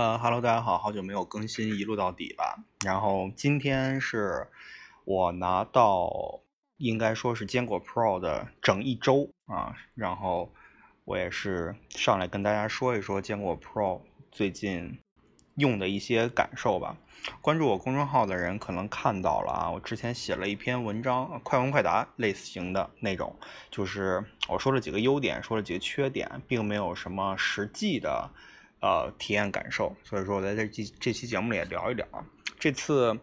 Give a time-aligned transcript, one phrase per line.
[0.00, 2.56] 呃哈喽，大家好，好久没有更新，一路到底吧。
[2.82, 4.48] 然后今天是
[5.04, 6.40] 我拿到，
[6.78, 9.76] 应该说是坚果 Pro 的整一周啊。
[9.94, 10.50] 然后
[11.04, 14.00] 我也是上来跟大家说一说坚果 Pro
[14.32, 14.98] 最近
[15.56, 16.96] 用的一些感受吧。
[17.42, 23.36] 关注我公众号的人可能看到了啊，我之前写了一篇文章，快问快答类型的那种，
[23.70, 28.30] 就是我说了几个优点，说了几个缺点，并没有什么实际的。
[28.80, 32.06] 呃，体验感受，所以说我在这这这期节目里也聊一聊。
[32.58, 33.18] 这次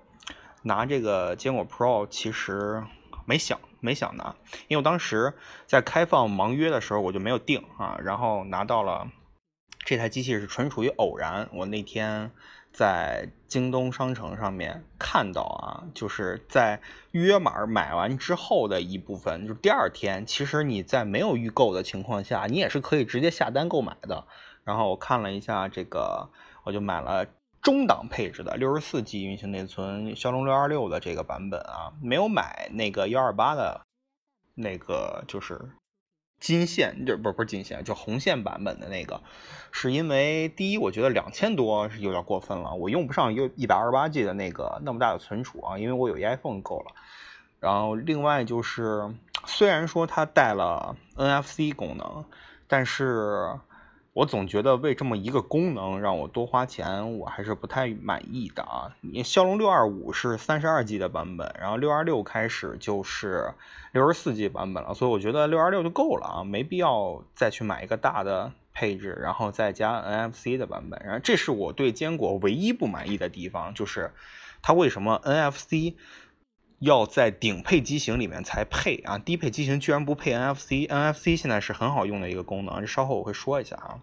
[0.61, 2.83] 拿这个坚果 Pro，其实
[3.25, 4.35] 没想没想拿，
[4.67, 5.33] 因为我当时
[5.65, 9.09] 在开放盲约的时候我就没有定啊，然后拿到了
[9.79, 11.49] 这台机器是纯属于偶然。
[11.51, 12.31] 我那天
[12.71, 24.27] 在京东商城上面看到啊，就是在约码买完之后的一部分，就第二天，其实你在没有预购的情况下，你也是可以直接下单购买的。
[24.67, 26.27] 然后我看了一下这个，
[26.65, 27.25] 我就买了
[27.61, 33.79] 中档配置的六十四 G 运行内存骁龙六二六的这个版本啊，没有买那个幺二八的，
[34.55, 35.69] 那个就是
[36.41, 39.21] 金线，就不是不是金线，就红线版本的那个，
[39.71, 46.91] 是因为第一，我觉得两千多是有点过分了，我用不上一一百二十八 G 的那个那么大的存储啊，因为我有一 iPhone 够了。
[47.61, 52.25] 然后另外就是，虽然说它带了 NFC 功能，
[52.67, 53.57] 但是。
[54.17, 58.95] 我总觉得为这么一个功能让我多花钱，我还是不太满意的啊！
[59.01, 63.53] 你骁龙六二五是三十二 G 的版本，然后六二六开始就是
[63.91, 70.99] 六十四 G 版本了，所以我觉得六二六就够了啊，没必要再去买一个大的配置，然后再加 NFC 的版本。
[71.05, 74.11] 然后这是我对坚果唯一不满意的地方，就是
[74.63, 75.93] 它为什么 NFC？
[76.79, 83.99] 要在顶配机型里面才配啊，低配机型居然不配 NFC，NFC 现在是很好用的一个功能，这稍后我会说一下啊。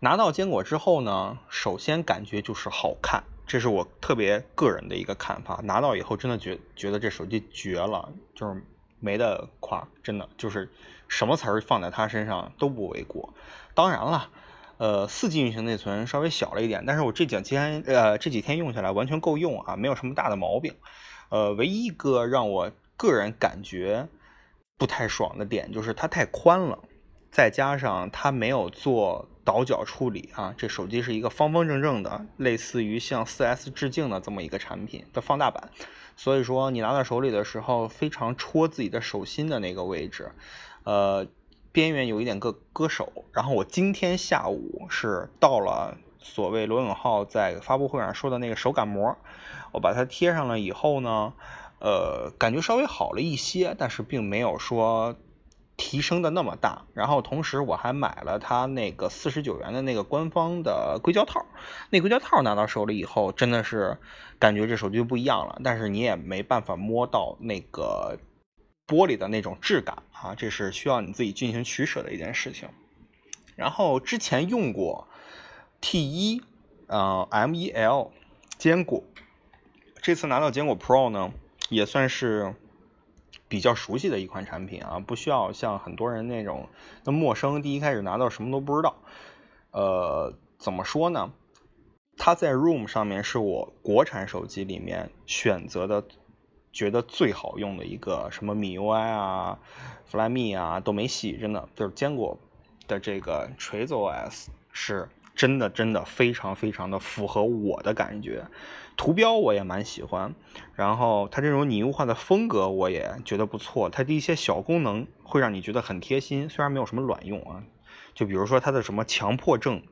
[0.00, 5.60] 拿到坚果之后呢，首先感觉就是好看，这是我特别个人的一个看法。
[5.64, 8.62] 拿到以后真的觉觉得这手机绝了，就是
[8.98, 10.70] 没得夸，真的就是
[11.08, 13.32] 什么词儿放在它身上都不为过。
[13.74, 14.30] 当然了，
[14.78, 20.74] 呃，四 G 运行内存稍微小了一点，但是我这几天呃这几天用下来完全够用啊，没有什么大的毛病。
[21.28, 24.08] 呃，唯一一个让我个人感觉
[24.78, 26.78] 不太爽的点就是它太宽了，
[27.30, 30.54] 再加上它没有做倒角处理啊。
[30.56, 35.70] 这手机是一个方方正正的，类似于向 4S 致敬的这么一个产品的放大版，
[36.16, 40.32] 所以说你拿到手里的时候非常戳自己的手心的那个位置，
[40.84, 41.26] 呃，
[41.72, 43.12] 边缘有一点硌硌手。
[43.32, 49.16] 然后我今天下午是到了所谓罗永浩在发布会上说的那个手感膜。
[49.72, 51.32] 我把它贴上了以后呢，
[51.78, 55.16] 呃，感觉稍微好了一些，但是并没有说
[55.76, 56.82] 提升的那么大。
[56.94, 61.44] 然后同时我还买了它那个四十九元的那个官方的硅胶套，
[61.90, 63.98] 那硅胶套拿到手里以后，真的是
[64.38, 65.60] 感觉这手机就不一样了。
[65.62, 68.18] 但是你也没办法摸到那个
[68.86, 72.68] 玻璃的那种质感啊，这是需要你自己进行取舍的一件事情。
[73.54, 75.08] 然后之前用过
[75.88, 76.42] T 一，
[76.88, 78.10] 呃，M 一 L
[78.58, 79.04] 坚果。
[80.02, 81.30] 这次拿到坚果 Pro 呢，
[81.68, 82.56] 也算是
[83.46, 86.68] 比较熟悉的一款产品啊，不需要像很多人那种
[87.04, 87.62] 那陌生。
[87.62, 88.96] 第一开始拿到什么都不知道，
[89.70, 91.30] 呃，怎么说呢？
[92.16, 96.04] 它在 Room 上面是我国产手机里面选择的，
[96.72, 99.60] 觉得最好用的一个，什么 MIUI 啊、
[100.10, 102.36] Flyme 啊都没戏，真的就是坚果
[102.88, 105.08] 的这个锤子 OS 是。
[105.36, 108.46] 真的真的非常非常的符合我的感觉，
[108.96, 110.34] 图标我也蛮喜欢，
[110.74, 117.62] 然后它这种拟物化的风格我也觉得不错，它的一些小功能会让你觉得很贴心，虽然没有什么卵用啊，
[118.14, 119.82] 就比如说它的什么强迫症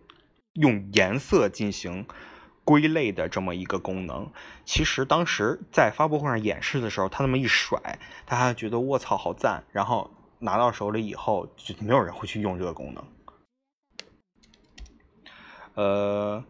[0.54, 2.06] 用颜色进行
[2.64, 4.30] 归类的这么一个功能，
[4.64, 13.04] 其实当时在发布会上演示的时候，他那么一甩，大家觉得卧槽好赞，然后拿到手里以后就没有人会去用这个功能。
[15.74, 16.44] 呃，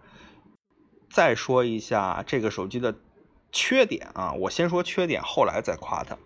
[1.10, 2.94] 再说一下这个手机的
[3.50, 6.16] 缺点啊，我先说缺点，后来再夸它。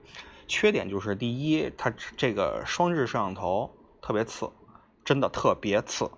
[0.47, 4.51] 缺点就是第一，它这个双摄像头特别次，
[5.05, 6.11] 真的特别次，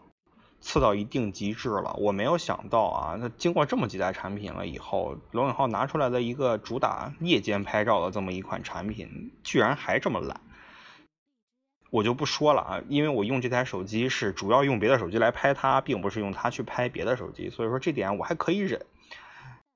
[0.61, 1.93] 次到一定极致了。
[1.99, 10.41] 我没有想到啊，那经过这么几代产品了以后，罗永浩拿出来的一个主打夜间拍照的这么一款产品，居然还这么烂。
[11.91, 18.81] 我就不说了啊，因为我用这台手机是主要用别的手机来拍它，并不是用它去拍别的手机，所以说这点我还可以忍。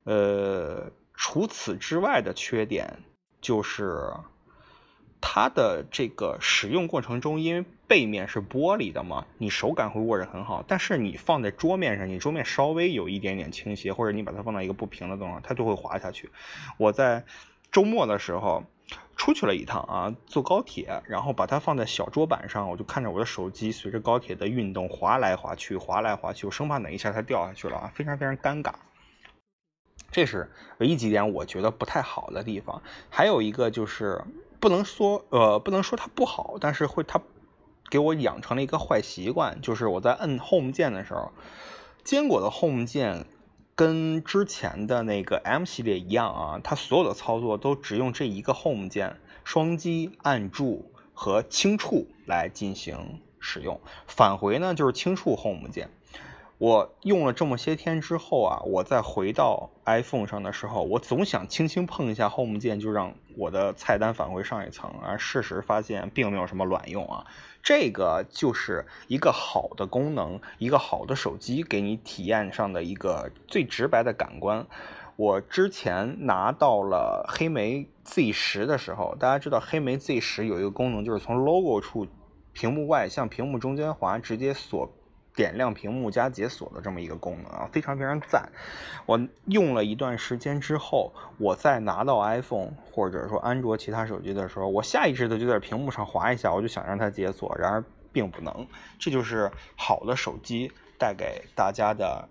[0.04, 2.98] 呃，除此之外的缺点
[3.40, 4.12] 就是
[5.20, 10.62] 它的这个使用过程中，因为背面是玻璃的嘛，你手感会握着很好。
[10.68, 16.30] 但是你放在桌面上，你桌面稍微有一点点倾斜，或者你把它放到一个不平的地方，它就会滑下去。
[16.78, 17.24] 我在
[17.72, 18.64] 周末的时候
[19.16, 28.72] 出去了一趟啊，坐高铁，然后把它放在小桌板上，我就看着我的手机随着高铁的运动滑来滑去，滑来滑去，我生怕哪一下它掉下去了啊，非常非常尴尬。
[30.10, 34.22] 这是唯一几点我觉得不太好的地方，还有一个就是
[34.60, 37.20] 不能说呃不能说它不好，但是会它
[37.90, 41.32] 给我养成了一个坏习惯，就是我在摁 Home 键的时候，
[42.04, 43.26] 坚果的 Home 键
[43.76, 55.90] 跟之前的那个 M 系列一样啊，它所有的操作都只用这一个 Home 键，双击按住和轻触来进行使用，返回呢就是轻触 Home 键。
[56.64, 67.26] 我用了这么些天之后啊，我再回到 iPhone 上的时候，我总想轻轻碰一下 Home 键，就让我的菜单返回上一层而事实发现并没有什么卵用啊。
[67.62, 74.66] 这个就是一个好的功能，一个好的手机给你体验上的一个最直白的感官。
[75.16, 82.06] 我之前拿到了黑莓 Z 十的时候，大家知道黑莓 Z 十有一个功能，就是从 logo 处
[82.54, 84.90] 屏幕外向屏幕中间滑，直接锁。
[85.34, 88.48] 点亮屏幕加解锁的这么一个功能啊，非常非常赞。
[89.04, 98.66] 我用了一段时间之后，我再拿到 iPhone 或者说安卓其他手机的时候，我下意识的就在屏幕上划一下，我就想让它解锁，然而并不能。
[98.98, 102.28] 这就是好的手机带给大家的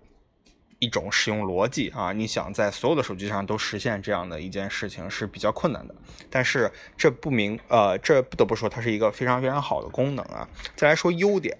[0.84, 2.12] 一种使用逻辑啊！
[2.12, 5.94] 你想在所有的手机上都实现这样的一件事情是比较困难的，
[6.28, 10.46] 但是这不明呃，这不得不说它是一个非常非常好的功能啊。
[10.76, 11.56] 再来说优点。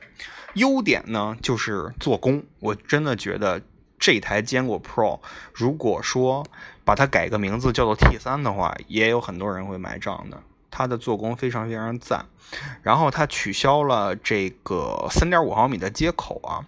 [0.55, 2.45] 优点呢，就是做工。
[2.61, 3.61] 我真的觉得
[3.99, 5.19] 这台坚果 Pro，
[5.53, 6.47] 如果说
[6.85, 10.41] 把它改个名字叫做 T 三的话，也有很多人会买账的。
[10.71, 12.27] 它的做工非常非常赞。
[12.83, 16.63] 然后它取消了这个三点五毫米的接口啊，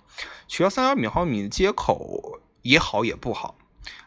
[0.48, 3.56] 取消三点五毫米的接口也好也不好。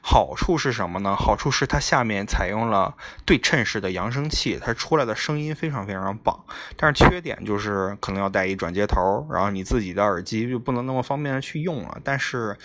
[0.02, 1.16] 好处是什么呢？
[1.16, 2.96] 好处是它下面采用了
[3.26, 6.46] 对称式的扬声器，它出来的声音非常非常棒。
[6.76, 12.00] 但是缺点就是可能要带一转接头，然后你自己的耳机就不能那么方便的去用了。
[12.04, 12.58] 但是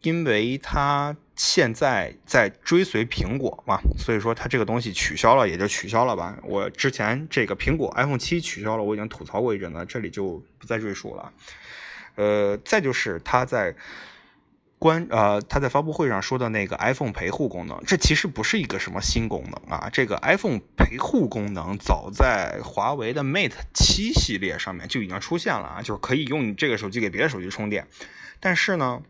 [0.00, 6.36] 因为它现在在追随苹果嘛，所以说它这个东西取消了也就取消了吧。
[6.42, 11.32] 我之前这个苹果 iPhone 七取消了，我已经吐槽过一阵了，这里就不再赘述了。
[12.16, 13.74] 呃，再就是它在。
[14.78, 19.90] 关呃，他在发布会上说的那个 iPhone 陪护功能，这其实不是一个什么新功能啊。
[19.92, 27.88] 这个 iPhone 陪护功能早在华为的 Mate 七系列上面就已经出现了啊，就是可以用你这个手机给别的手机充电。
[28.38, 29.02] 但是呢，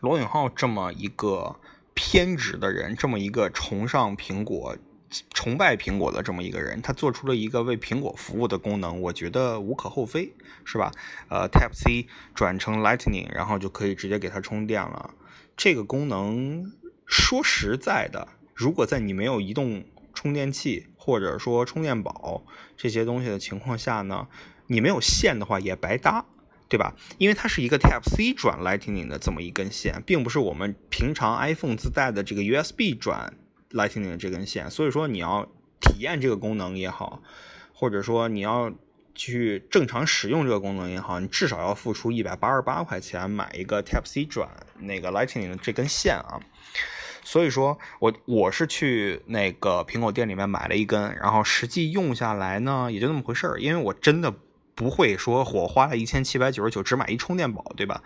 [0.00, 1.56] 罗永浩这么一个
[1.94, 4.76] 偏执的人，这么一个崇尚苹果。
[5.32, 10.32] 崇拜苹果的这么一个人，他做出了一个为苹果服务的功能，我觉得无可厚非，
[10.64, 10.92] 是吧？
[11.28, 15.14] 呃，Type C 转成 Lightning，然后就可以直接给它充电了。
[15.56, 16.72] 这个功能
[17.06, 22.44] 说实在的，如果在你没有移动充电器或者说充电宝
[22.76, 24.28] 这些东西的情况下呢，
[24.66, 26.26] 你没有线的话也白搭，
[26.68, 26.94] 对吧？
[27.16, 33.34] 因为它是一个 Type C 转 Lightning 的这么一根线，并不是我们平常 iPhone 自带的这个 USB 转。
[33.70, 35.46] Lightning 的这根线，所以说你要
[35.80, 37.22] 体验这个功能也好，
[37.72, 38.72] 或者说你要
[39.14, 44.48] 去正常使用这个功能也好，你至少要付出一百八十八块钱买一个 Type C 转
[44.78, 46.40] 那个 Lightning 的这根线啊。
[47.24, 54.34] 所以说我我是去那个苹果店里面买了一根，然后实际用下来呢也就那么回事儿，因为我真的
[54.74, 58.02] 不会说我花了一千七百九十九只买一充电宝，对吧？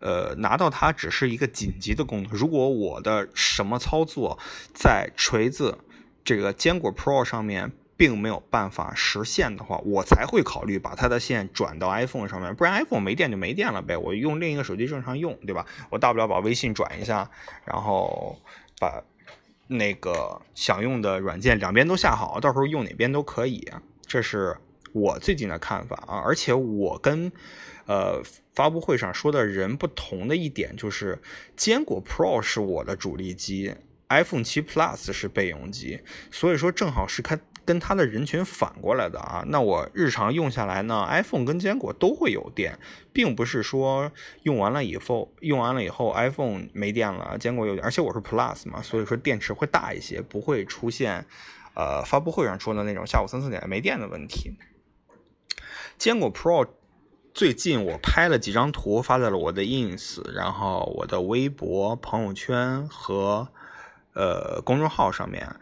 [0.00, 2.32] 呃，拿到它只是一个紧急的功能。
[2.32, 4.38] 如果我的什么操作
[4.72, 5.78] 在锤子
[6.24, 12.54] 这个坚果 Pro 上面并没有办法实现的话，我才会考虑把它的线转到 iPhone 上面。
[12.54, 15.66] 不然 iPhone 没电就没电了呗，我用另一个手机正常用，对吧？
[15.90, 17.28] 我大不了把微信转一下，
[17.64, 18.38] 然后
[18.78, 19.02] 把
[19.66, 23.68] 那个想用的软件两边都下好，到时候用哪边都可以。
[24.06, 24.56] 这是
[24.92, 27.32] 我最近的看法啊，而且我跟。
[27.86, 28.22] 呃，
[28.54, 31.18] 发布会上说的人不同的一点就是，
[31.56, 33.74] 坚果 Pro 是我的主力机
[34.10, 39.42] ，iPhone 7 Plus 是备用机，所以说正好是看跟它的人群反过来的啊。
[39.46, 42.78] 那我日常用下来呢，iPhone 跟坚果都会有电，
[43.10, 51.24] 并不是说用完了以后用完了以后 iPhone 没电了，坚果有，而且我是 Plus 嘛，所以说电池会大一些，不会出现
[51.74, 54.52] 呃发布会上说的那种下午三四点没电的问题。
[55.98, 56.68] 坚果 Pro。
[57.34, 63.46] 最近我拍了几张图发在了我的 ins，然后我的微博、朋友圈和
[64.14, 65.54] 呃公众号上面。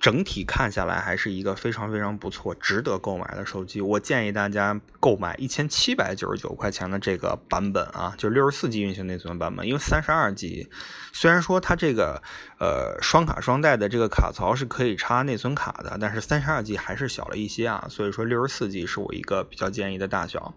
[0.00, 3.82] 整体看下来还是一个非常非常不错、值得购买的手机。
[3.82, 9.66] 我建议大家购买一千七百九十九块钱的这个版本啊，就六十四 G 运行内存版本。
[9.66, 10.70] 因为三十二 G
[11.12, 12.22] 虽然说它这个
[12.58, 17.86] 呃双卡双待的这个卡槽是可以插内存卡的，但是三十二 G 还是小了一些啊。
[17.90, 20.54] 所以说六十四 G 是我一个比较建议的大小。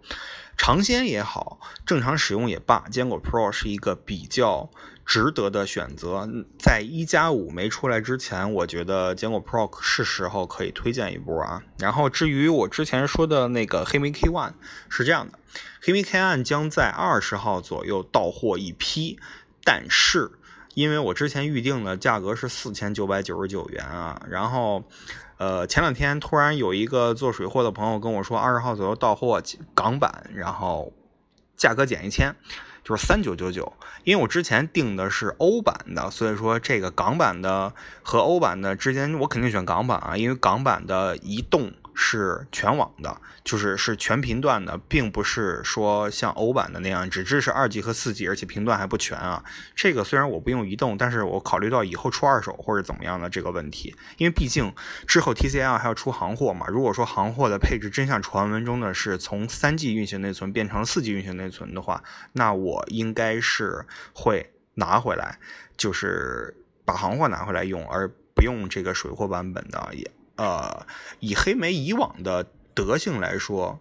[0.57, 4.69] 尝鲜也好，正常使用也罢，坚果 Pro 是一个比较。
[5.05, 11.61] 值得的选择，在一加五没出来之前，我觉得坚果 Pro 是时候可以推荐一波啊。
[11.77, 14.53] 然后至于我之前说的那个黑莓 K One
[14.87, 15.37] 是这样的，
[15.81, 19.19] 黑莓 K One 将在二十号左右到货一批，
[19.65, 20.31] 但是
[20.73, 24.83] 因为我之前预定的价格是四千九百九十九元啊，然后
[25.37, 29.41] 呃前两天突然有一个做水货的朋友跟我说二十号左右到货
[29.73, 30.91] 港版，然后
[31.55, 32.35] 价格减一千。
[32.85, 33.71] 就是三九九九，
[34.03, 41.71] 因为我之前订的是欧版的，所以说这个港版的和欧版的之间，我肯定选港版啊，因为港版的移动。
[41.95, 49.43] 是全网的，就是是全频段的，并不是说像欧版的那样只支持二 G 和四 G，而且频段还不全啊。
[49.75, 54.73] 这个虽然我不用移动，但是我考虑到以后出二手或者怎么样的这个问题，因为毕竟
[55.07, 56.65] 之后 TCL 还要出行货嘛。
[56.67, 65.37] 如果说行货的配置真像传闻中的是从三 G 运行内存变成了四 G 运行内存的话，那我应该是会拿回来，
[65.77, 70.09] 就是把行货拿回来用，而不用这个水货版本的也。
[70.35, 70.85] 呃，
[71.19, 73.79] 以黑莓以往的德性来说，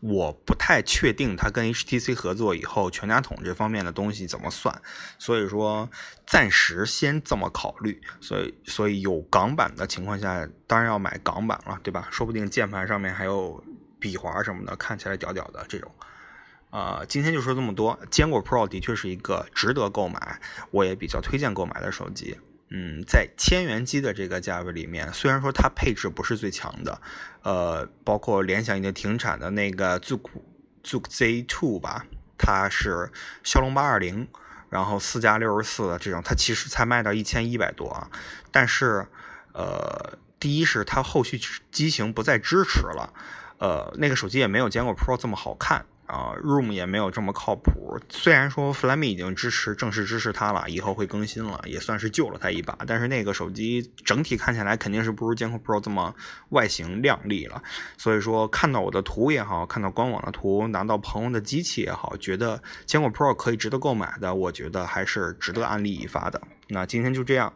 [0.00, 4.80] 我不太确定它跟 HTC 合作以后全家桶这方面的东西怎么算，
[5.18, 5.90] 所以说
[6.26, 8.00] 暂时先这么考虑。
[8.20, 12.08] 所以，所以有港版的情况下，当然要买港版了，对吧？
[12.10, 13.62] 说不定键盘上面还有
[13.98, 15.90] 笔划什么的，看起来屌屌的这种。
[16.70, 17.98] 啊，今天就说这么多。
[18.10, 20.40] 坚果 Pro 的确是一个值得购买，
[20.70, 22.38] 我也比较推荐购买的手机。
[22.68, 27.00] 嗯，在千元机的这个价位里面，虽然说它配置不是最强的，
[27.42, 30.22] 呃，包括联想已经停产的那个 Zook
[30.82, 32.06] Zook Z2 吧，
[32.36, 33.10] 它是
[33.44, 34.26] 骁龙八二零，
[34.68, 38.10] 然后四加六十四的这种，它其实才卖到一千一百多啊。
[38.50, 39.06] 但是，
[39.52, 43.12] 呃，第一是它后续机型不再支持了，
[43.58, 45.86] 呃，那个手机也没有坚果 Pro 这么好看。
[46.06, 47.98] 啊，Room 也没有这么靠谱。
[48.08, 52.78] 虽然说 Flyme 已经支持正式支持它了，以后会更新了，也算是救了它一把。
[52.86, 56.14] 但是那个手机整体看起来肯定是不如坚果 Pro 这么
[56.50, 57.62] 外形靓丽了。
[57.98, 66.40] 所以说看到我的图也好，看到官网的图，拿到朋友的机器也好，觉得坚果 Pro 可以值得购买的，我觉得还是值得安利一发的。
[66.68, 67.52] 那今天就这样，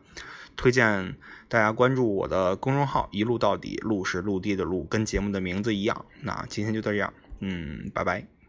[0.56, 1.16] 推荐
[1.48, 6.04] 大家关注我的公众号“一路到底”，路是陆地的路，跟节目的名字一样。
[6.20, 8.30] 那今天就这样，嗯，拜拜。